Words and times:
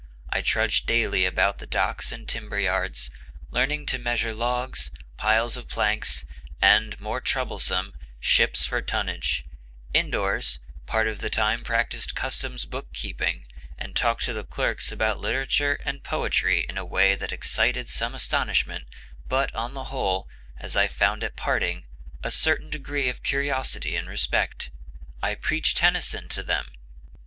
I 0.31 0.41
trudged 0.41 0.87
daily 0.87 1.25
about 1.25 1.59
the 1.59 1.67
docks 1.67 2.11
and 2.11 2.27
timber 2.27 2.59
yards, 2.59 3.11
learning 3.51 3.85
to 3.85 3.99
measure 3.99 4.33
logs, 4.33 4.89
piles 5.15 5.57
of 5.57 5.67
planks, 5.69 6.25
and, 6.59 6.99
more 6.99 7.21
troublesome, 7.21 7.93
ships 8.19 8.65
for 8.65 8.81
tonnage; 8.81 9.43
indoors, 9.93 10.57
part 10.87 11.05
of 11.07 11.19
the 11.19 11.29
time 11.29 11.63
practiced 11.63 12.15
customs 12.15 12.65
book 12.65 12.91
keeping, 12.93 13.45
and 13.77 13.95
talked 13.95 14.25
to 14.25 14.33
the 14.33 14.43
clerks 14.43 14.91
about 14.91 15.19
literature 15.19 15.79
and 15.85 16.03
poetry 16.03 16.61
in 16.67 16.79
a 16.79 16.83
way 16.83 17.13
that 17.13 17.31
excited 17.31 17.87
some 17.87 18.15
astonishment, 18.15 18.87
but 19.27 19.53
on 19.53 19.75
the 19.75 19.83
whole, 19.93 20.27
as 20.57 20.75
I 20.75 20.87
found 20.87 21.23
at 21.23 21.35
parting, 21.35 21.85
a 22.23 22.31
certain 22.31 22.71
degree 22.71 23.07
of 23.07 23.21
curiosity 23.21 23.95
and 23.95 24.09
respect. 24.09 24.71
I 25.21 25.35
preached 25.35 25.77
Tennyson 25.77 26.27
to 26.29 26.41
them. 26.41 26.71